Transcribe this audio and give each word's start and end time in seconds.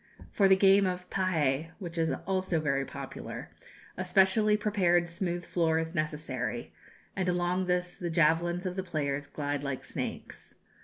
For 0.31 0.47
the 0.47 0.55
game 0.55 0.87
of 0.87 1.07
pahé, 1.11 1.69
which 1.77 1.95
is 1.95 2.11
also 2.25 2.59
very 2.59 2.85
popular, 2.85 3.51
a 3.95 4.03
specially 4.03 4.57
prepared 4.57 5.07
smooth 5.07 5.45
floor 5.45 5.77
is 5.77 5.93
necessary, 5.93 6.73
and 7.15 7.29
along 7.29 7.67
this 7.67 7.93
the 7.99 8.09
javelins 8.09 8.65
of 8.65 8.75
the 8.75 8.81
players 8.83 9.27
glide 9.27 9.63
like 9.63 9.83
snakes. 9.83 10.55